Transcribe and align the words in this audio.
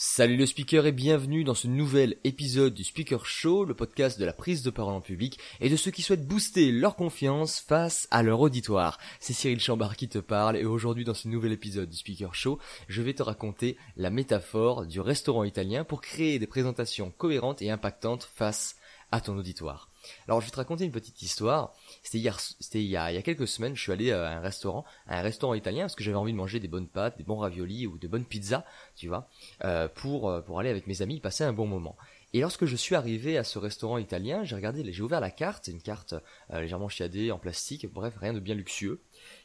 Salut 0.00 0.36
le 0.36 0.46
speaker 0.46 0.86
et 0.86 0.92
bienvenue 0.92 1.42
dans 1.42 1.56
ce 1.56 1.66
nouvel 1.66 2.18
épisode 2.22 2.72
du 2.72 2.84
Speaker 2.84 3.26
Show, 3.26 3.64
le 3.64 3.74
podcast 3.74 4.16
de 4.16 4.24
la 4.24 4.32
prise 4.32 4.62
de 4.62 4.70
parole 4.70 4.94
en 4.94 5.00
public 5.00 5.40
et 5.60 5.68
de 5.68 5.74
ceux 5.74 5.90
qui 5.90 6.02
souhaitent 6.02 6.24
booster 6.24 6.70
leur 6.70 6.94
confiance 6.94 7.58
face 7.58 8.06
à 8.12 8.22
leur 8.22 8.38
auditoire. 8.38 9.00
C'est 9.18 9.32
Cyril 9.32 9.58
Chambard 9.58 9.96
qui 9.96 10.08
te 10.08 10.20
parle 10.20 10.56
et 10.56 10.64
aujourd'hui 10.64 11.04
dans 11.04 11.14
ce 11.14 11.26
nouvel 11.26 11.50
épisode 11.50 11.90
du 11.90 11.96
Speaker 11.96 12.32
Show, 12.32 12.60
je 12.86 13.02
vais 13.02 13.12
te 13.12 13.24
raconter 13.24 13.76
la 13.96 14.10
métaphore 14.10 14.86
du 14.86 15.00
restaurant 15.00 15.42
italien 15.42 15.82
pour 15.82 16.00
créer 16.00 16.38
des 16.38 16.46
présentations 16.46 17.10
cohérentes 17.10 17.60
et 17.60 17.72
impactantes 17.72 18.30
face 18.36 18.76
à 19.10 19.20
ton 19.20 19.36
auditoire. 19.36 19.90
Alors 20.26 20.40
je 20.40 20.46
vais 20.46 20.50
te 20.50 20.56
raconter 20.56 20.84
une 20.84 20.92
petite 20.92 21.22
histoire. 21.22 21.74
C'était 22.02 22.18
hier, 22.18 22.38
c'était 22.40 22.82
il 22.82 22.88
y 22.88 22.96
a, 22.96 23.10
il 23.12 23.14
y 23.14 23.18
a 23.18 23.22
quelques 23.22 23.48
semaines, 23.48 23.74
je 23.76 23.82
suis 23.82 23.92
allé 23.92 24.12
à 24.12 24.38
un 24.38 24.40
restaurant, 24.40 24.84
à 25.06 25.18
un 25.18 25.22
restaurant 25.22 25.54
italien 25.54 25.84
parce 25.84 25.94
que 25.94 26.04
j'avais 26.04 26.16
envie 26.16 26.32
de 26.32 26.36
manger 26.36 26.60
des 26.60 26.68
bonnes 26.68 26.88
pâtes, 26.88 27.18
des 27.18 27.24
bons 27.24 27.38
raviolis 27.38 27.86
ou 27.86 27.98
de 27.98 28.08
bonnes 28.08 28.24
pizzas, 28.24 28.64
tu 28.96 29.08
vois, 29.08 29.28
euh, 29.64 29.88
pour 29.88 30.28
euh, 30.28 30.40
pour 30.40 30.60
aller 30.60 30.70
avec 30.70 30.86
mes 30.86 31.02
amis 31.02 31.20
passer 31.20 31.44
un 31.44 31.52
bon 31.52 31.66
moment. 31.66 31.96
Et 32.34 32.40
lorsque 32.40 32.66
je 32.66 32.76
suis 32.76 32.94
arrivé 32.94 33.38
à 33.38 33.44
ce 33.44 33.58
restaurant 33.58 33.96
italien, 33.96 34.44
j'ai 34.44 34.54
regardé, 34.54 34.84
j'ai 34.92 35.02
ouvert 35.02 35.20
la 35.20 35.30
carte, 35.30 35.68
une 35.68 35.80
carte 35.80 36.14
euh, 36.52 36.60
légèrement 36.60 36.88
chiadée 36.88 37.30
en 37.30 37.38
plastique, 37.38 37.86
bref, 37.90 38.14
rien 38.18 38.34
de 38.34 38.40
bien 38.40 38.54
luxueux. 38.54 39.00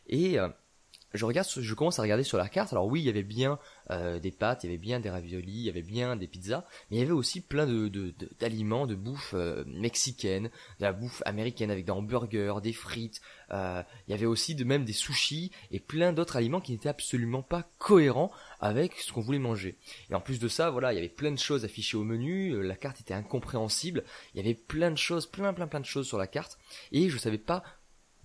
Et 0.07 0.37
je 1.13 1.25
regarde, 1.25 1.47
je 1.47 1.73
commence 1.73 1.99
à 1.99 2.01
regarder 2.01 2.23
sur 2.23 2.37
la 2.37 2.49
carte. 2.49 2.73
Alors 2.73 2.87
oui, 2.87 3.01
il 3.01 3.05
y 3.05 3.09
avait 3.09 3.23
bien 3.23 3.59
euh, 3.91 4.19
des 4.19 4.31
pâtes, 4.31 4.63
il 4.63 4.67
y 4.67 4.69
avait 4.69 4.81
bien 4.81 4.99
des 4.99 5.09
raviolis, 5.09 5.51
il 5.51 5.63
y 5.63 5.69
avait 5.69 5.83
bien 5.83 6.15
des 6.15 6.27
pizzas, 6.27 6.65
mais 6.89 6.97
il 6.97 6.99
y 6.99 7.03
avait 7.03 7.11
aussi 7.11 7.41
plein 7.41 7.67
de 7.67 8.13
d'aliments, 8.39 8.87
de, 8.87 8.95
bouffe 8.95 9.33
euh, 9.35 9.63
mexicaine, 9.67 10.45
de 10.79 10.83
la 10.83 10.93
bouffe 10.93 11.21
américaine 11.25 11.69
avec 11.69 11.85
des 11.85 11.91
hamburgers, 11.91 12.55
des 12.61 12.73
frites. 12.73 13.21
Euh, 13.51 13.83
il 14.07 14.11
y 14.11 14.13
avait 14.13 14.25
aussi 14.25 14.55
de 14.55 14.63
même 14.63 14.85
des 14.85 14.93
sushis 14.93 15.51
et 15.71 15.79
plein 15.79 16.13
d'autres 16.13 16.37
aliments 16.37 16.61
qui 16.61 16.71
n'étaient 16.71 16.89
absolument 16.89 17.43
pas 17.43 17.69
cohérents 17.77 18.31
avec 18.59 18.95
ce 18.99 19.11
qu'on 19.11 19.21
voulait 19.21 19.39
manger. 19.39 19.77
Et 20.09 20.15
en 20.15 20.21
plus 20.21 20.39
de 20.39 20.47
ça, 20.47 20.71
voilà, 20.71 20.93
il 20.93 20.95
y 20.95 20.99
avait 20.99 21.09
plein 21.09 21.31
de 21.31 21.39
choses 21.39 21.65
affichées 21.65 21.97
au 21.97 22.03
menu. 22.03 22.63
La 22.63 22.75
carte 22.75 22.99
était 23.01 23.13
incompréhensible. 23.13 24.03
Il 24.33 24.37
y 24.37 24.39
avait 24.39 24.55
plein 24.55 24.89
de 24.89 24.97
choses, 24.97 25.27
plein 25.27 25.53
plein 25.53 25.67
plein 25.67 25.79
de 25.79 25.85
choses 25.85 26.07
sur 26.07 26.17
la 26.17 26.27
carte 26.27 26.57
et 26.91 27.09
je 27.09 27.17
savais 27.17 27.37
pas 27.37 27.63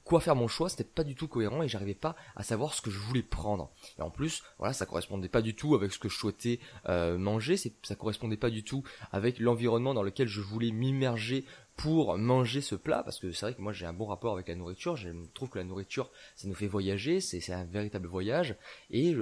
quoi 0.09 0.21
faire 0.21 0.35
mon 0.35 0.49
choix, 0.49 0.71
c'était 0.71 0.85
pas 0.85 1.05
du 1.05 1.15
tout 1.15 1.29
cohérent 1.29 1.63
et 1.63 1.69
j'arrivais 1.69 1.95
pas 1.95 2.17
à 2.35 2.43
savoir 2.43 2.73
ce 2.73 2.81
que 2.81 2.91
je 2.91 2.99
voulais 2.99 3.23
prendre. 3.23 3.71
Et 3.99 4.03
en 4.03 4.11
plus, 4.11 4.43
voilà, 4.59 4.73
ça 4.73 4.87
correspondait 4.87 5.29
pas 5.29 5.43
du 5.43 5.55
tout 5.55 5.75
avec 5.75 5.93
ce 5.93 5.99
que 5.99 6.09
je 6.09 6.17
souhaitais 6.17 6.61
euh, 6.89 7.19
manger, 7.19 7.57
ça 7.57 7.95
correspondait 7.95 8.39
pas 8.39 8.49
du 8.49 8.65
tout 8.65 8.83
avec 9.13 9.39
l'environnement 9.39 9.93
dans 9.93 10.03
lequel 10.03 10.27
je 10.27 10.41
voulais 10.41 10.71
m'immerger 10.71 11.45
pour 11.77 12.17
manger 12.17 12.63
ce 12.63 12.75
plat 12.75 13.03
parce 13.05 13.19
que 13.21 13.31
c'est 13.33 13.47
vrai 13.47 13.55
que 13.55 13.61
moi 13.61 13.73
j'ai 13.73 13.87
un 13.87 13.93
bon 13.93 14.07
rapport 14.07 14.33
avec 14.33 14.49
la 14.49 14.55
nourriture, 14.55 14.97
je 14.97 15.11
trouve 15.35 15.51
que 15.51 15.59
la 15.59 15.65
nourriture 15.65 16.11
ça 16.35 16.49
nous 16.49 16.55
fait 16.55 16.67
voyager, 16.67 17.21
c'est 17.21 17.53
un 17.53 17.65
véritable 17.65 18.09
voyage 18.09 18.57
et 18.91 19.15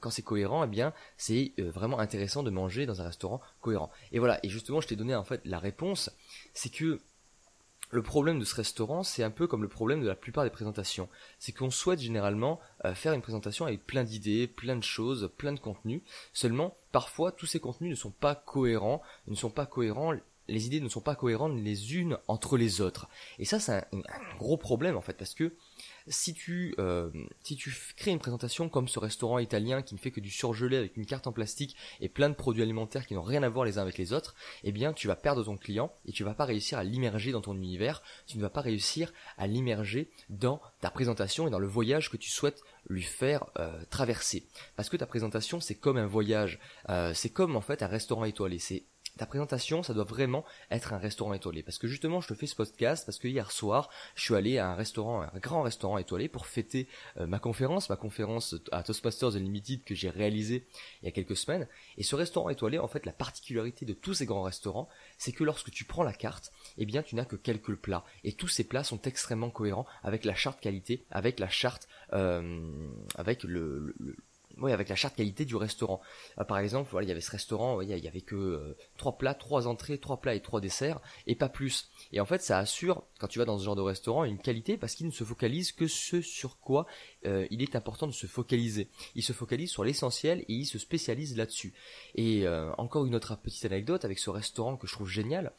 quand 0.00 0.10
c'est 0.10 0.22
cohérent, 0.22 0.64
eh 0.64 0.68
bien, 0.68 0.92
c'est 1.16 1.52
euh, 1.58 1.70
vraiment 1.70 1.98
intéressant 1.98 2.42
de 2.42 2.50
manger 2.50 2.86
dans 2.86 3.00
un 3.00 3.06
restaurant 3.06 3.40
cohérent. 3.60 3.90
Et 4.12 4.18
voilà, 4.18 4.38
et 4.44 4.48
justement, 4.48 4.80
je 4.80 4.88
t'ai 4.88 4.96
donné 4.96 5.14
en 5.14 5.24
fait 5.24 5.40
la 5.44 5.60
réponse, 5.60 6.10
c'est 6.54 6.70
que 6.70 7.00
le 7.90 8.02
problème 8.02 8.38
de 8.38 8.44
ce 8.44 8.54
restaurant, 8.54 9.02
c'est 9.02 9.22
un 9.22 9.30
peu 9.30 9.46
comme 9.46 9.62
le 9.62 9.68
problème 9.68 10.02
de 10.02 10.08
la 10.08 10.16
plupart 10.16 10.44
des 10.44 10.50
présentations. 10.50 11.08
C'est 11.38 11.52
qu'on 11.52 11.70
souhaite 11.70 12.00
généralement 12.00 12.60
euh, 12.84 12.94
faire 12.94 13.12
une 13.12 13.22
présentation 13.22 13.64
avec 13.64 13.86
plein 13.86 14.04
d'idées, 14.04 14.46
plein 14.46 14.76
de 14.76 14.82
choses, 14.82 15.30
plein 15.36 15.52
de 15.52 15.60
contenus. 15.60 16.02
Seulement, 16.32 16.76
parfois, 16.92 17.32
tous 17.32 17.46
ces 17.46 17.60
contenus 17.60 17.90
ne 17.90 17.94
sont 17.94 18.10
pas 18.10 18.34
cohérents, 18.34 19.02
ne 19.28 19.36
sont 19.36 19.50
pas 19.50 19.66
cohérents, 19.66 20.12
les 20.48 20.66
idées 20.66 20.80
ne 20.80 20.88
sont 20.88 21.00
pas 21.00 21.14
cohérentes 21.14 21.58
les 21.60 21.96
unes 21.96 22.18
entre 22.28 22.56
les 22.56 22.80
autres. 22.80 23.08
Et 23.38 23.44
ça, 23.44 23.60
c'est 23.60 23.72
un, 23.72 23.84
gros 24.38 24.56
problème 24.56 24.96
en 24.96 25.00
fait, 25.00 25.14
parce 25.14 25.34
que 25.34 25.52
si 26.08 26.34
tu, 26.34 26.74
euh, 26.78 27.10
si 27.42 27.56
tu 27.56 27.74
crées 27.96 28.12
une 28.12 28.18
présentation 28.18 28.68
comme 28.68 28.88
ce 28.88 28.98
restaurant 28.98 29.38
italien 29.38 29.82
qui 29.82 29.94
ne 29.94 29.98
fait 29.98 30.10
que 30.10 30.20
du 30.20 30.30
surgelé 30.30 30.76
avec 30.76 30.96
une 30.96 31.06
carte 31.06 31.26
en 31.26 31.32
plastique 31.32 31.76
et 32.00 32.08
plein 32.08 32.28
de 32.28 32.34
produits 32.34 32.62
alimentaires 32.62 33.06
qui 33.06 33.14
n'ont 33.14 33.22
rien 33.22 33.42
à 33.42 33.48
voir 33.48 33.64
les 33.64 33.78
uns 33.78 33.82
avec 33.82 33.98
les 33.98 34.12
autres, 34.12 34.34
eh 34.62 34.72
bien 34.72 34.92
tu 34.92 35.08
vas 35.08 35.16
perdre 35.16 35.44
ton 35.44 35.56
client 35.56 35.92
et 36.06 36.12
tu 36.12 36.24
vas 36.24 36.34
pas 36.34 36.44
réussir 36.44 36.78
à 36.78 36.84
l'immerger 36.84 37.32
dans 37.32 37.40
ton 37.40 37.54
univers, 37.54 38.02
tu 38.26 38.36
ne 38.36 38.42
vas 38.42 38.50
pas 38.50 38.60
réussir 38.60 39.12
à 39.36 39.46
l'immerger 39.46 40.10
dans 40.28 40.60
ta 40.80 40.90
présentation 40.90 41.48
et 41.48 41.50
dans 41.50 41.58
le 41.58 41.66
voyage 41.66 42.10
que 42.10 42.16
tu 42.16 42.30
souhaites 42.30 42.62
lui 42.88 43.02
faire 43.02 43.46
euh, 43.58 43.82
traverser. 43.90 44.46
Parce 44.76 44.88
que 44.88 44.96
ta 44.96 45.06
présentation 45.06 45.60
c'est 45.60 45.74
comme 45.74 45.96
un 45.96 46.06
voyage, 46.06 46.60
euh, 46.88 47.14
c'est 47.14 47.30
comme 47.30 47.56
en 47.56 47.60
fait 47.60 47.82
un 47.82 47.88
restaurant 47.88 48.24
étoilé, 48.24 48.58
c'est 48.58 48.84
ta 49.16 49.26
présentation, 49.26 49.82
ça 49.82 49.94
doit 49.94 50.04
vraiment 50.04 50.44
être 50.70 50.92
un 50.92 50.98
restaurant 50.98 51.32
étoilé. 51.32 51.62
Parce 51.62 51.78
que 51.78 51.88
justement, 51.88 52.20
je 52.20 52.28
te 52.28 52.34
fais 52.34 52.46
ce 52.46 52.54
podcast 52.54 53.04
parce 53.06 53.18
que 53.18 53.28
hier 53.28 53.50
soir, 53.50 53.90
je 54.14 54.22
suis 54.22 54.34
allé 54.34 54.58
à 54.58 54.68
un 54.68 54.74
restaurant, 54.74 55.22
un 55.22 55.38
grand 55.38 55.62
restaurant 55.62 55.98
étoilé 55.98 56.28
pour 56.28 56.46
fêter 56.46 56.88
euh, 57.18 57.26
ma 57.26 57.38
conférence, 57.38 57.88
ma 57.88 57.96
conférence 57.96 58.54
à 58.72 58.82
Toastmasters 58.82 59.36
Unlimited 59.36 59.84
que 59.84 59.94
j'ai 59.94 60.10
réalisée 60.10 60.66
il 61.02 61.06
y 61.06 61.08
a 61.08 61.12
quelques 61.12 61.36
semaines. 61.36 61.66
Et 61.96 62.02
ce 62.02 62.14
restaurant 62.14 62.50
étoilé, 62.50 62.78
en 62.78 62.88
fait, 62.88 63.06
la 63.06 63.12
particularité 63.12 63.86
de 63.86 63.94
tous 63.94 64.14
ces 64.14 64.26
grands 64.26 64.42
restaurants, 64.42 64.88
c'est 65.18 65.32
que 65.32 65.44
lorsque 65.44 65.70
tu 65.70 65.84
prends 65.84 66.02
la 66.02 66.12
carte, 66.12 66.52
eh 66.78 66.84
bien, 66.84 67.02
tu 67.02 67.14
n'as 67.14 67.24
que 67.24 67.36
quelques 67.36 67.76
plats. 67.76 68.04
Et 68.24 68.32
tous 68.32 68.48
ces 68.48 68.64
plats 68.64 68.84
sont 68.84 69.00
extrêmement 69.02 69.50
cohérents 69.50 69.86
avec 70.02 70.24
la 70.24 70.34
charte 70.34 70.60
qualité, 70.60 71.04
avec 71.10 71.38
la 71.38 71.48
charte, 71.48 71.88
euh, 72.12 72.88
avec 73.16 73.42
le 73.44 73.94
oui, 74.58 74.72
avec 74.72 74.88
la 74.88 74.96
charte 74.96 75.16
qualité 75.16 75.44
du 75.44 75.56
restaurant. 75.56 76.00
Euh, 76.38 76.44
par 76.44 76.58
exemple, 76.58 76.88
voilà, 76.90 77.04
il 77.04 77.08
y 77.08 77.12
avait 77.12 77.20
ce 77.20 77.30
restaurant, 77.30 77.80
il 77.82 77.88
y 77.88 78.08
avait 78.08 78.20
que 78.22 78.34
euh, 78.34 78.76
trois 78.96 79.18
plats, 79.18 79.34
trois 79.34 79.66
entrées, 79.66 79.98
trois 79.98 80.20
plats 80.20 80.34
et 80.34 80.40
trois 80.40 80.60
desserts, 80.60 81.00
et 81.26 81.34
pas 81.34 81.48
plus. 81.48 81.90
Et 82.12 82.20
en 82.20 82.26
fait, 82.26 82.42
ça 82.42 82.58
assure, 82.58 83.02
quand 83.18 83.26
tu 83.28 83.38
vas 83.38 83.44
dans 83.44 83.58
ce 83.58 83.64
genre 83.64 83.76
de 83.76 83.82
restaurant, 83.82 84.24
une 84.24 84.38
qualité 84.38 84.78
parce 84.78 84.94
qu'il 84.94 85.06
ne 85.06 85.12
se 85.12 85.24
focalise 85.24 85.72
que 85.72 85.86
ce 85.86 86.22
sur 86.22 86.58
quoi 86.58 86.86
euh, 87.26 87.46
il 87.50 87.62
est 87.62 87.76
important 87.76 88.06
de 88.06 88.12
se 88.12 88.26
focaliser. 88.26 88.88
Il 89.14 89.22
se 89.22 89.32
focalise 89.32 89.70
sur 89.70 89.84
l'essentiel 89.84 90.40
et 90.40 90.54
il 90.54 90.66
se 90.66 90.78
spécialise 90.78 91.36
là-dessus. 91.36 91.74
Et 92.14 92.46
encore 92.78 93.06
une 93.06 93.14
autre 93.14 93.36
petite 93.36 93.64
anecdote 93.64 94.04
avec 94.04 94.18
ce 94.18 94.30
restaurant 94.30 94.76
que 94.76 94.86
je 94.86 94.92
trouve 94.92 95.08
génial, 95.08 95.52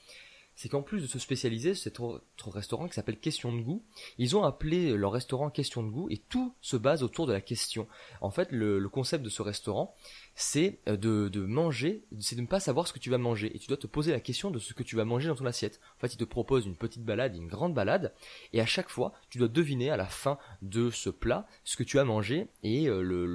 c'est 0.57 0.69
qu'en 0.69 0.81
plus 0.81 1.03
de 1.03 1.07
se 1.07 1.19
spécialiser, 1.19 1.75
cet 1.75 1.99
autre 1.99 2.49
restaurant 2.49 2.87
qui 2.87 2.95
s'appelle 2.95 3.19
Question 3.19 3.55
de 3.55 3.61
goût, 3.61 3.83
ils 4.17 4.35
ont 4.35 4.43
appelé 4.43 4.97
leur 4.97 5.11
restaurant 5.11 5.51
Question 5.51 5.83
de 5.83 5.89
goût 5.91 6.07
et 6.09 6.17
tout 6.17 6.55
se 6.61 6.75
base 6.75 7.03
autour 7.03 7.27
de 7.27 7.31
la 7.31 7.41
question. 7.41 7.87
En 8.21 8.31
fait, 8.31 8.51
le, 8.51 8.89
concept 8.89 9.23
de 9.23 9.29
ce 9.29 9.43
restaurant, 9.43 9.95
c'est 10.33 10.79
euh, 10.87 10.97
de, 10.97 11.45
manger, 11.45 12.05
c'est 12.19 12.35
de 12.35 12.41
ne 12.41 12.47
pas 12.47 12.59
savoir 12.59 12.87
ce 12.87 12.93
que 12.93 12.97
tu 12.97 13.11
vas 13.11 13.19
manger 13.19 13.55
et 13.55 13.59
tu 13.59 13.67
dois 13.67 13.77
te 13.77 13.85
poser 13.85 14.11
la 14.11 14.19
question 14.19 14.49
de 14.49 14.57
ce 14.57 14.73
que 14.73 14.81
tu 14.81 14.95
vas 14.95 15.05
manger 15.05 15.27
dans 15.27 15.35
ton 15.35 15.45
assiette. 15.45 15.79
En 15.97 15.99
fait, 15.99 16.15
il 16.15 16.17
te 16.17 16.23
propose 16.23 16.65
une 16.65 16.75
petite 16.75 17.03
balade, 17.03 17.35
une 17.35 17.47
grande 17.47 17.75
balade 17.75 18.15
et 18.51 18.59
à 18.59 18.65
chaque 18.65 18.89
fois, 18.89 19.13
tu 19.29 19.37
dois 19.37 19.49
deviner 19.49 19.91
à 19.91 19.97
la 19.97 20.07
fin 20.07 20.39
de 20.63 20.89
ce 20.89 21.11
plat 21.11 21.45
ce 21.65 21.77
que 21.77 21.83
tu 21.83 21.99
as 21.99 22.03
mangé 22.03 22.47
et 22.63 22.89
euh, 22.89 23.03
le, 23.03 23.27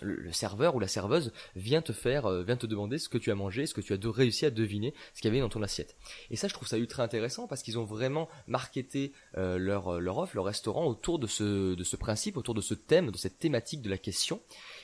le, 0.00 0.32
serveur 0.32 0.76
ou 0.76 0.80
la 0.80 0.86
serveuse 0.86 1.32
vient 1.56 1.82
te 1.82 1.92
faire, 1.92 2.26
euh, 2.26 2.44
vient 2.44 2.56
te 2.56 2.66
demander 2.66 2.98
ce 2.98 3.08
que 3.08 3.18
tu 3.18 3.32
as 3.32 3.34
mangé, 3.34 3.66
ce 3.66 3.74
que 3.74 3.80
tu 3.80 3.92
as 3.92 3.98
réussi 4.04 4.46
à 4.46 4.50
deviner 4.50 4.94
ce 5.14 5.20
qu'il 5.20 5.30
y 5.30 5.32
avait 5.32 5.40
dans 5.40 5.48
ton 5.48 5.62
assiette. 5.62 5.87
Et 6.30 6.36
ça, 6.36 6.48
je 6.48 6.54
trouve 6.54 6.68
ça 6.68 6.78
ultra 6.78 7.02
intéressant 7.02 7.46
parce 7.46 7.62
qu'ils 7.62 7.78
ont 7.78 7.84
vraiment 7.84 8.28
marketé 8.46 9.12
leur, 9.34 10.00
leur 10.00 10.18
offre, 10.18 10.34
leur 10.34 10.44
restaurant 10.44 10.86
autour 10.86 11.18
de 11.18 11.26
ce 11.26 11.96
principe, 11.96 12.36
autour 12.36 12.54
de 12.54 12.60
ce 12.60 12.74
thème, 12.74 13.10
de 13.10 13.18
cette 13.18 13.38
thématique 13.38 13.82
de 13.82 13.90
la 13.90 13.98
question 13.98 14.40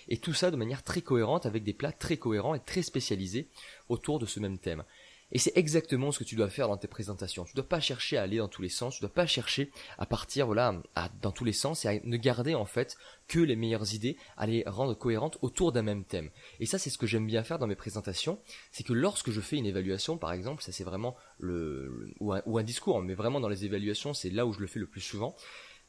et 0.09 0.19
tout 0.19 0.35
ça 0.35 0.51
de 0.51 0.57
manière 0.57 0.83
très 0.83 1.01
cohérente 1.01 1.47
avec 1.47 1.65
des 1.65 1.73
plats 1.73 1.93
très 1.93 2.17
cohérents 2.17 2.55
et 2.55 2.61
très 2.61 2.83
spécialisés 2.83 3.49
autour 3.89 4.19
de 4.19 4.27
ce 4.27 4.41
même 4.41 4.59
thème. 4.59 4.85
Et 5.33 5.39
c'est 5.39 5.53
exactement 5.57 6.13
ce 6.13 6.19
que 6.19 6.25
tu 6.25 6.37
dois 6.37 6.49
faire 6.49 6.69
dans 6.69 6.77
tes 6.77 6.87
présentations. 6.87 7.45
Tu 7.45 7.55
dois 7.55 7.69
pas 7.69 7.81
chercher 7.81 8.17
à 8.17 8.23
aller 8.23 8.39
dans 8.39 8.49
tous 8.49 8.63
les 8.63 8.69
sens, 8.69 8.97
tu 8.97 9.01
dois 9.01 9.13
pas 9.13 9.27
chercher 9.27 9.71
à 9.99 10.07
partir 10.07 10.47
voilà 10.47 10.81
dans 11.23 11.33
tous 11.33 11.45
les 11.45 11.53
sens 11.53 11.85
et 11.85 11.89
à 11.89 12.01
ne 12.03 12.17
garder 12.17 12.55
en 12.55 12.67
fait 12.67 12.97
que 13.27 13.41
les 13.41 13.57
meilleures 13.57 13.95
idées, 13.95 14.17
à 14.37 14.47
les 14.47 14.63
rendre 14.67 14.95
cohérentes 14.95 15.39
autour 15.43 15.73
d'un 15.73 15.83
même 15.83 16.05
thème. 16.05 16.31
Et 16.61 16.67
ça 16.67 16.79
c'est 16.79 16.91
ce 16.91 16.99
que 16.99 17.07
j'aime 17.07 17.27
bien 17.27 17.43
faire 17.43 17.59
dans 17.59 17.67
mes 17.67 17.75
présentations, 17.75 18.39
c'est 18.71 18.85
que 18.85 18.93
lorsque 18.93 19.31
je 19.31 19.41
fais 19.41 19.57
une 19.57 19.67
évaluation 19.67 20.19
par 20.19 20.33
exemple, 20.33 20.63
ça 20.63 20.73
c'est 20.73 20.85
vraiment 20.85 21.17
le, 21.39 22.13
ou, 22.21 22.33
un, 22.33 22.43
ou 22.47 22.59
un 22.59 22.63
discours, 22.63 23.01
mais 23.03 23.15
vraiment 23.15 23.41
dans 23.41 23.49
les 23.49 23.65
évaluations 23.65 24.15
c'est 24.15 24.31
là 24.31 24.47
où 24.47 24.53
je 24.53 24.61
le 24.61 24.67
fais 24.67 24.79
le 24.79 24.87
plus 24.87 25.01
souvent, 25.01 25.35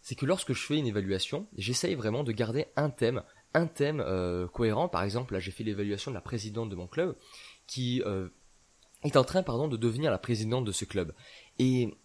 c'est 0.05 0.13
que 0.13 0.27
lorsque 0.27 0.53
je 0.53 0.61
fais 0.61 0.77
une 0.77 0.85
évaluation, 0.85 1.47
j'essaye 1.57 1.95
vraiment 1.95 2.23
de 2.23 2.31
garder 2.31 2.67
un 2.75 2.91
thème, 2.91 3.23
un 3.55 3.65
thème 3.65 4.03
euh, 4.05 4.47
cohérent. 4.47 4.87
Par 4.87 5.01
exemple, 5.01 5.33
là, 5.33 5.39
j'ai 5.39 5.49
fait 5.49 5.63
l'évaluation 5.63 6.11
de 6.11 6.15
la 6.15 6.21
présidente 6.21 6.69
de 6.69 6.75
mon 6.75 6.85
club, 6.85 7.15
qui 7.65 8.03
euh, 8.05 8.29
est 9.05 9.17
en 9.17 9.23
train, 9.23 9.43
pardon, 9.43 9.67
de 9.67 9.77
devenir 9.77 10.11
la 10.11 10.17
présidente 10.17 10.65
de 10.65 10.71
ce 10.71 10.85
club. 10.85 11.13
Et 11.59 11.95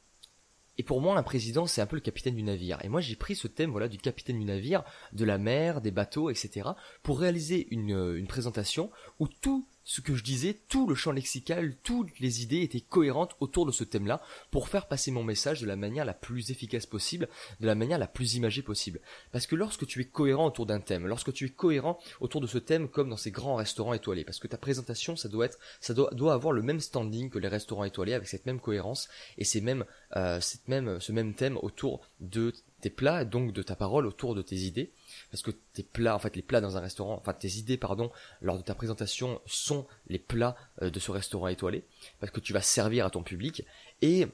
et 0.78 0.82
pour 0.82 1.02
moi, 1.02 1.18
un 1.18 1.22
président, 1.22 1.66
c'est 1.66 1.82
un 1.82 1.86
peu 1.86 1.96
le 1.96 2.00
capitaine 2.00 2.36
du 2.36 2.42
navire. 2.42 2.78
Et 2.82 2.88
moi, 2.88 3.02
j'ai 3.02 3.14
pris 3.14 3.36
ce 3.36 3.46
thème, 3.46 3.70
voilà, 3.70 3.86
du 3.86 3.98
capitaine 3.98 4.38
du 4.38 4.46
navire, 4.46 4.82
de 5.12 5.26
la 5.26 5.36
mer, 5.36 5.82
des 5.82 5.90
bateaux, 5.90 6.30
etc., 6.30 6.70
pour 7.02 7.20
réaliser 7.20 7.68
une, 7.70 8.14
une 8.16 8.26
présentation 8.26 8.90
où 9.18 9.28
tout 9.28 9.68
ce 9.84 10.00
que 10.00 10.14
je 10.14 10.22
disais, 10.22 10.58
tout 10.68 10.86
le 10.86 10.94
champ 10.94 11.12
lexical, 11.12 11.74
toutes 11.82 12.18
les 12.20 12.42
idées 12.42 12.60
étaient 12.60 12.80
cohérentes 12.80 13.36
autour 13.40 13.66
de 13.66 13.72
ce 13.72 13.84
thème-là 13.84 14.20
pour 14.50 14.68
faire 14.68 14.86
passer 14.86 15.10
mon 15.10 15.24
message 15.24 15.60
de 15.60 15.66
la 15.66 15.76
manière 15.76 16.04
la 16.04 16.14
plus 16.14 16.50
efficace 16.50 16.86
possible, 16.86 17.28
de 17.60 17.66
la 17.66 17.74
manière 17.74 17.98
la 17.98 18.06
plus 18.06 18.34
imagée 18.34 18.62
possible. 18.62 19.00
Parce 19.32 19.46
que 19.46 19.56
lorsque 19.56 19.86
tu 19.86 20.00
es 20.00 20.04
cohérent 20.04 20.46
autour 20.46 20.66
d'un 20.66 20.80
thème, 20.80 21.06
lorsque 21.06 21.32
tu 21.32 21.46
es 21.46 21.50
cohérent 21.50 21.98
autour 22.20 22.40
de 22.40 22.46
ce 22.46 22.58
thème 22.58 22.88
comme 22.88 23.08
dans 23.08 23.16
ces 23.16 23.30
grands 23.30 23.56
restaurants 23.56 23.94
étoilés, 23.94 24.24
parce 24.24 24.38
que 24.38 24.48
ta 24.48 24.58
présentation, 24.58 25.16
ça 25.16 25.28
doit 25.28 25.46
être, 25.46 25.58
ça 25.80 25.94
doit, 25.94 26.32
avoir 26.32 26.52
le 26.52 26.62
même 26.62 26.80
standing 26.80 27.30
que 27.30 27.38
les 27.38 27.48
restaurants 27.48 27.84
étoilés 27.84 28.14
avec 28.14 28.28
cette 28.28 28.46
même 28.46 28.60
cohérence 28.60 29.08
et 29.38 29.44
ces 29.44 29.60
mêmes, 29.60 29.84
euh, 30.16 30.40
même, 30.68 31.00
ce 31.00 31.12
même 31.12 31.34
thème 31.34 31.58
autour 31.62 32.00
de 32.20 32.52
tes 32.80 32.90
plats, 32.90 33.24
donc 33.24 33.52
de 33.52 33.62
ta 33.62 33.76
parole 33.76 34.06
autour 34.06 34.34
de 34.34 34.42
tes 34.42 34.56
idées, 34.56 34.90
parce 35.30 35.42
que 35.42 35.50
tes 35.72 35.82
plats, 35.82 36.14
en 36.14 36.18
fait 36.18 36.36
les 36.36 36.42
plats 36.42 36.60
dans 36.60 36.76
un 36.76 36.80
restaurant, 36.80 37.16
enfin 37.20 37.32
tes 37.32 37.56
idées, 37.56 37.76
pardon, 37.76 38.10
lors 38.40 38.56
de 38.56 38.62
ta 38.62 38.74
présentation 38.74 39.40
sont 39.46 39.86
les 40.08 40.18
plats 40.18 40.56
euh, 40.82 40.90
de 40.90 40.98
ce 40.98 41.10
restaurant 41.10 41.48
étoilé, 41.48 41.84
parce 42.18 42.32
que 42.32 42.40
tu 42.40 42.52
vas 42.52 42.62
servir 42.62 43.06
à 43.06 43.10
ton 43.10 43.22
public, 43.22 43.64
et 44.02 44.26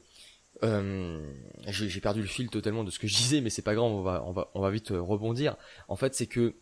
euh, 0.62 1.20
j'ai 1.66 2.00
perdu 2.00 2.22
le 2.22 2.26
fil 2.26 2.48
totalement 2.48 2.84
de 2.84 2.90
ce 2.90 2.98
que 2.98 3.06
je 3.06 3.16
disais, 3.16 3.40
mais 3.40 3.50
c'est 3.50 3.62
pas 3.62 3.74
grave, 3.74 3.90
on 3.90 4.02
va, 4.02 4.24
on 4.24 4.32
va, 4.32 4.50
on 4.54 4.60
va 4.60 4.70
vite 4.70 4.90
rebondir. 4.90 5.56
En 5.88 5.96
fait, 5.96 6.14
c'est 6.14 6.26
que 6.26 6.54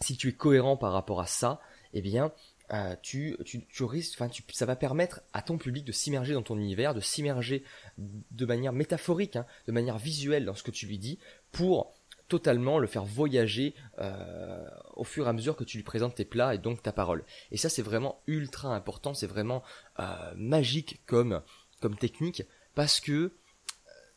si 0.00 0.16
tu 0.16 0.28
es 0.28 0.32
cohérent 0.32 0.76
par 0.76 0.92
rapport 0.92 1.20
à 1.20 1.26
ça, 1.26 1.60
eh 1.92 2.00
bien, 2.00 2.32
euh, 2.72 2.94
tu, 3.02 3.36
tu, 3.44 3.66
tu 3.66 3.84
risques, 3.84 4.14
enfin, 4.14 4.28
tu, 4.28 4.44
ça 4.52 4.66
va 4.66 4.76
permettre 4.76 5.22
à 5.32 5.42
ton 5.42 5.58
public 5.58 5.84
de 5.84 5.92
s'immerger 5.92 6.34
dans 6.34 6.42
ton 6.42 6.56
univers, 6.56 6.94
de 6.94 7.00
s'immerger 7.00 7.64
de 7.98 8.46
manière 8.46 8.72
métaphorique, 8.72 9.36
hein, 9.36 9.46
de 9.66 9.72
manière 9.72 9.98
visuelle 9.98 10.44
dans 10.44 10.54
ce 10.54 10.62
que 10.62 10.70
tu 10.70 10.86
lui 10.86 10.98
dis, 10.98 11.18
pour 11.50 11.92
totalement 12.28 12.78
le 12.78 12.86
faire 12.86 13.04
voyager 13.04 13.74
euh, 13.98 14.64
au 14.94 15.02
fur 15.02 15.26
et 15.26 15.28
à 15.28 15.32
mesure 15.32 15.56
que 15.56 15.64
tu 15.64 15.78
lui 15.78 15.84
présentes 15.84 16.14
tes 16.14 16.24
plats 16.24 16.54
et 16.54 16.58
donc 16.58 16.80
ta 16.80 16.92
parole. 16.92 17.24
Et 17.50 17.56
ça, 17.56 17.68
c'est 17.68 17.82
vraiment 17.82 18.22
ultra 18.28 18.74
important, 18.74 19.14
c'est 19.14 19.26
vraiment 19.26 19.64
euh, 19.98 20.32
magique 20.36 21.00
comme, 21.06 21.42
comme 21.80 21.96
technique, 21.96 22.44
parce 22.76 23.00
que 23.00 23.32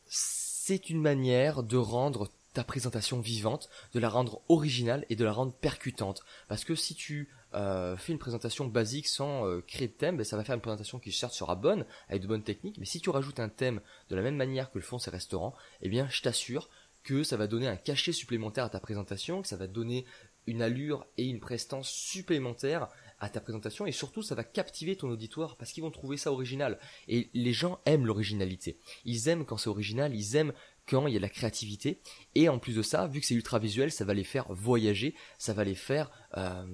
c'est 0.05 0.91
une 0.91 1.01
manière 1.01 1.63
de 1.63 1.77
rendre 1.77 2.29
ta 2.53 2.63
présentation 2.63 3.19
vivante, 3.19 3.67
de 3.93 3.99
la 3.99 4.09
rendre 4.09 4.41
originale 4.47 5.05
et 5.09 5.15
de 5.15 5.25
la 5.25 5.31
rendre 5.33 5.53
percutante. 5.53 6.21
Parce 6.47 6.63
que 6.63 6.75
si 6.75 6.93
tu 6.93 7.29
euh, 7.55 7.97
fais 7.97 8.13
une 8.13 8.19
présentation 8.19 8.67
basique 8.67 9.07
sans 9.07 9.47
euh, 9.47 9.61
créer 9.61 9.87
de 9.87 9.93
thème, 9.93 10.17
ben, 10.17 10.23
ça 10.23 10.37
va 10.37 10.43
faire 10.43 10.55
une 10.55 10.61
présentation 10.61 10.99
qui 10.99 11.11
certes 11.11 11.33
sera 11.33 11.55
bonne, 11.55 11.85
avec 12.09 12.21
de 12.21 12.27
bonnes 12.27 12.43
techniques, 12.43 12.77
mais 12.77 12.85
si 12.85 12.99
tu 12.99 13.09
rajoutes 13.09 13.39
un 13.39 13.49
thème 13.49 13.81
de 14.09 14.15
la 14.15 14.21
même 14.21 14.35
manière 14.35 14.71
que 14.71 14.77
le 14.77 14.83
font 14.83 14.99
ces 14.99 15.11
restaurants, 15.11 15.55
eh 15.81 15.89
bien 15.89 16.07
je 16.09 16.21
t'assure 16.21 16.69
que 17.03 17.23
ça 17.23 17.37
va 17.37 17.47
donner 17.47 17.67
un 17.67 17.75
cachet 17.75 18.13
supplémentaire 18.13 18.65
à 18.65 18.69
ta 18.69 18.79
présentation, 18.79 19.41
que 19.41 19.47
ça 19.47 19.57
va 19.57 19.67
donner 19.67 20.05
une 20.47 20.61
allure 20.61 21.05
et 21.17 21.25
une 21.25 21.39
prestance 21.39 21.89
supplémentaire 21.89 22.87
à 23.19 23.29
ta 23.29 23.39
présentation 23.39 23.85
et 23.85 23.91
surtout 23.93 24.21
ça 24.21 24.35
va 24.35 24.43
captiver 24.43 24.97
ton 24.97 25.09
auditoire 25.09 25.55
parce 25.55 25.71
qu'ils 25.71 25.83
vont 25.83 25.91
trouver 25.91 26.17
ça 26.17 26.31
original. 26.31 26.77
Et 27.07 27.29
les 27.33 27.53
gens 27.53 27.79
aiment 27.85 28.05
l'originalité. 28.05 28.77
Ils 29.05 29.29
aiment 29.29 29.45
quand 29.45 29.57
c'est 29.57 29.69
original 29.69 30.13
ils 30.13 30.35
aiment 30.35 30.53
quand 30.87 31.07
il 31.07 31.13
y 31.13 31.15
a 31.15 31.19
de 31.19 31.23
la 31.23 31.29
créativité. 31.29 31.99
Et 32.35 32.49
en 32.49 32.59
plus 32.59 32.75
de 32.75 32.81
ça, 32.81 33.07
vu 33.07 33.19
que 33.19 33.25
c'est 33.25 33.35
ultra 33.35 33.59
visuel, 33.59 33.91
ça 33.91 34.05
va 34.05 34.13
les 34.13 34.23
faire 34.23 34.45
voyager, 34.49 35.15
ça 35.37 35.53
va 35.53 35.63
les 35.63 35.75
faire 35.75 36.11
euh, 36.37 36.65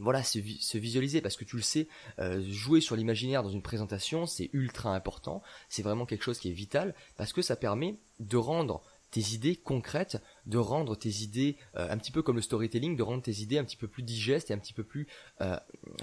voilà 0.00 0.22
se, 0.22 0.38
visualiser 0.78 1.20
parce 1.20 1.36
que 1.36 1.44
tu 1.44 1.56
le 1.56 1.62
sais, 1.62 1.88
euh, 2.18 2.42
jouer 2.48 2.80
sur 2.80 2.96
l'imaginaire 2.96 3.42
dans 3.42 3.50
une 3.50 3.62
présentation, 3.62 4.26
c'est 4.26 4.50
ultra 4.52 4.94
important. 4.94 5.42
C'est 5.68 5.82
vraiment 5.82 6.06
quelque 6.06 6.24
chose 6.24 6.38
qui 6.38 6.48
est 6.48 6.54
vital 6.54 6.94
parce 7.16 7.32
que 7.32 7.42
ça 7.42 7.56
permet 7.56 7.98
de 8.20 8.36
rendre 8.36 8.82
tes 9.10 9.32
idées 9.32 9.56
concrètes, 9.56 10.18
de 10.46 10.58
rendre 10.58 10.94
tes 10.94 11.22
idées 11.22 11.56
euh, 11.76 11.90
un 11.90 11.96
petit 11.98 12.12
peu 12.12 12.22
comme 12.22 12.36
le 12.36 12.42
storytelling, 12.42 12.96
de 12.96 13.02
rendre 13.02 13.22
tes 13.22 13.40
idées 13.40 13.58
un 13.58 13.64
petit 13.64 13.76
peu 13.76 13.88
plus 13.88 14.02
digestes 14.02 14.50
et 14.50 14.54
un 14.54 14.58
petit 14.58 14.74
peu 14.74 14.84
plus 14.84 15.06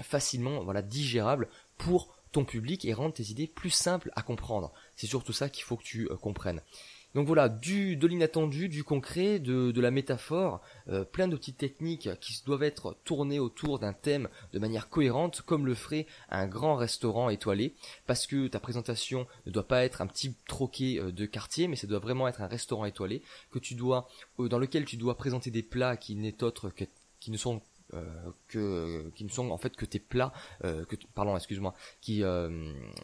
facilement 0.02 0.64
voilà 0.64 0.82
digérables 0.82 1.48
pour 1.78 2.16
ton 2.32 2.44
public 2.44 2.84
et 2.84 2.92
rendre 2.92 3.14
tes 3.14 3.30
idées 3.30 3.46
plus 3.46 3.70
simples 3.70 4.10
à 4.14 4.22
comprendre. 4.22 4.72
C'est 4.96 5.06
surtout 5.06 5.32
ça 5.32 5.48
qu'il 5.48 5.64
faut 5.64 5.76
que 5.76 5.84
tu 5.84 6.08
comprennes. 6.20 6.62
Donc 7.16 7.26
voilà, 7.26 7.48
du, 7.48 7.96
de 7.96 8.06
l'inattendu, 8.06 8.68
du 8.68 8.84
concret, 8.84 9.38
de, 9.38 9.70
de 9.70 9.80
la 9.80 9.90
métaphore, 9.90 10.60
euh, 10.90 11.02
plein 11.02 11.28
de 11.28 11.34
petites 11.34 11.56
techniques 11.56 12.10
qui 12.20 12.42
doivent 12.44 12.62
être 12.62 12.94
tournées 13.04 13.40
autour 13.40 13.78
d'un 13.78 13.94
thème 13.94 14.28
de 14.52 14.58
manière 14.58 14.90
cohérente, 14.90 15.40
comme 15.40 15.64
le 15.64 15.74
ferait 15.74 16.06
un 16.28 16.46
grand 16.46 16.76
restaurant 16.76 17.30
étoilé, 17.30 17.74
parce 18.06 18.26
que 18.26 18.48
ta 18.48 18.60
présentation 18.60 19.26
ne 19.46 19.50
doit 19.50 19.66
pas 19.66 19.86
être 19.86 20.02
un 20.02 20.06
petit 20.06 20.34
troquet 20.46 20.98
euh, 20.98 21.10
de 21.10 21.24
quartier, 21.24 21.68
mais 21.68 21.76
ça 21.76 21.86
doit 21.86 22.00
vraiment 22.00 22.28
être 22.28 22.42
un 22.42 22.48
restaurant 22.48 22.84
étoilé 22.84 23.22
que 23.50 23.58
tu 23.58 23.76
dois, 23.76 24.08
euh, 24.38 24.50
dans 24.50 24.58
lequel 24.58 24.84
tu 24.84 24.98
dois 24.98 25.16
présenter 25.16 25.50
des 25.50 25.62
plats 25.62 25.96
qui 25.96 26.16
n'est 26.16 26.42
autre 26.42 26.68
que 26.68 26.84
qui 27.18 27.30
ne 27.30 27.38
sont 27.38 27.62
que 28.48 29.10
qui 29.14 29.24
ne 29.24 29.30
sont 29.30 29.50
en 29.50 29.58
fait 29.58 29.74
que 29.74 29.86
tes 29.86 30.00
plats 30.00 30.32
que 30.60 30.96
pardon 31.14 31.36
excuse-moi 31.36 31.72
qui 32.00 32.24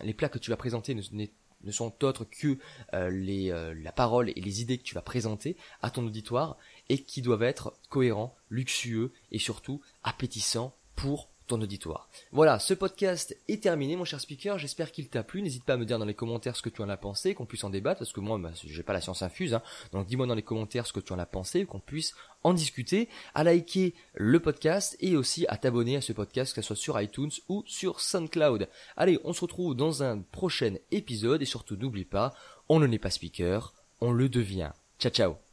les 0.03 0.15
plats 0.15 0.29
que 0.29 0.41
tu 0.41 0.51
vas 0.51 0.57
présenter 0.57 0.95
n'est 1.13 1.31
ne 1.65 1.73
sont 1.73 2.05
autres 2.05 2.25
que 2.25 2.59
euh, 2.95 3.11
les, 3.11 3.51
euh, 3.51 3.75
la 3.75 3.93
parole 3.93 4.31
et 4.31 4.41
les 4.41 4.63
idées 4.63 4.79
que 4.79 4.83
tu 4.83 4.95
vas 4.95 5.03
présenter 5.03 5.57
à 5.81 5.91
ton 5.91 6.07
auditoire 6.07 6.57
et 6.89 7.03
qui 7.03 7.23
doivent 7.23 7.43
être 7.43 7.75
cohérents, 7.89 8.37
luxueux 8.51 9.13
et 9.31 9.39
surtout 9.39 9.81
appétissants 10.03 10.77
pour 10.97 11.32
ton 11.47 11.61
auditoire. 11.61 12.09
Voilà, 12.33 12.59
ce 12.59 12.75
podcast 12.75 13.37
est 13.49 13.63
terminé, 13.63 13.97
mon 13.97 14.05
cher 14.05 14.21
speaker. 14.21 14.59
J'espère 14.59 14.93
qu'il 14.93 15.09
t'a 15.09 15.23
plu. 15.23 15.43
N'hésite 15.43 15.65
pas 15.65 15.75
à 15.75 15.77
me 15.77 15.85
dire 15.85 15.99
dans 15.99 16.05
les 16.05 16.15
commentaires 16.15 16.57
ce 16.57 16.63
que 16.63 16.69
tu 16.69 16.83
en 16.83 16.89
as 16.89 16.97
pensé, 16.97 17.35
qu'on 17.35 17.47
puisse 17.47 17.65
en 17.65 17.71
débattre, 17.71 18.01
parce 18.01 18.13
que 18.13 18.21
moi, 18.21 18.39
bah, 18.39 18.51
j'ai 18.65 18.83
pas 18.83 18.93
la 18.93 19.01
science 19.01 19.23
infuse. 19.23 19.55
Hein. 19.55 19.63
Donc, 19.93 20.07
dis-moi 20.07 20.27
dans 20.27 20.35
les 20.35 20.43
commentaires 20.43 20.87
ce 20.87 20.93
que 20.93 21.01
tu 21.01 21.13
en 21.13 21.19
as 21.19 21.27
pensé, 21.27 21.65
qu'on 21.65 21.81
puisse 21.81 22.15
en 22.45 22.55
discuter, 22.55 23.09
à 23.35 23.45
liker 23.45 23.95
le 24.15 24.41
podcast 24.41 24.97
et 25.01 25.17
aussi 25.17 25.47
à 25.49 25.57
t'abonner 25.57 25.97
à 25.97 26.01
ce 26.01 26.13
podcast, 26.13 26.55
que 26.55 26.63
ce 26.63 26.67
soit 26.67 26.77
sur 26.77 27.01
iTunes 27.01 27.31
ou 27.49 27.63
sur 27.67 28.01
SoundCloud. 28.01 28.69
Allez, 28.97 29.19
on 29.25 29.33
se 29.33 29.41
retrouve 29.43 29.75
dans 29.75 30.03
un 30.03 30.21
prochain 30.21 30.75
épisode 30.91 31.43
et 31.43 31.47
surtout 31.47 31.77
n'oublie 31.77 32.05
pas, 32.05 32.35
on 32.69 32.81
ne 32.81 32.87
n'est 32.87 32.99
pas 32.99 33.11
speaker, 33.11 33.73
on 34.01 34.13
le 34.13 34.29
devient. 34.29 34.73
Ciao 34.99 35.13
ciao 35.13 35.52